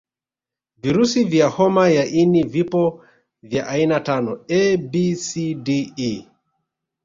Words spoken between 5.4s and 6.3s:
D E